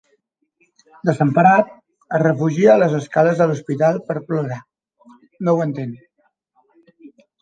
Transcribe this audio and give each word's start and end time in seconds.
Desemparat, 1.09 1.67
es 2.19 2.23
refugia 2.23 2.71
a 2.75 2.79
les 2.85 2.95
escales 3.01 3.43
de 3.43 3.47
l'hospital 3.51 3.99
per 4.09 4.17
plorar: 4.31 4.61
no 5.49 5.55
ho 5.59 5.63
entén. 5.67 5.93